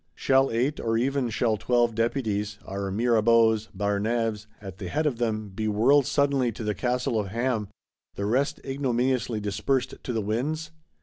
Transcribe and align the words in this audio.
Shall 0.15 0.49
eight, 0.49 0.79
or 0.79 0.97
even 0.97 1.29
shall 1.29 1.57
twelve 1.57 1.93
Deputies, 1.93 2.57
our 2.65 2.89
Mirabeaus, 2.89 3.67
Barnaves 3.71 4.47
at 4.59 4.79
the 4.79 4.87
head 4.89 5.05
of 5.05 5.19
them, 5.19 5.49
be 5.49 5.67
whirled 5.67 6.07
suddenly 6.07 6.51
to 6.53 6.63
the 6.63 6.73
Castle 6.73 7.19
of 7.19 7.27
Ham; 7.27 7.67
the 8.15 8.25
rest 8.25 8.59
ignominiously 8.65 9.39
dispersed 9.39 9.93
to 10.01 10.11
the 10.11 10.19
winds? 10.23 10.71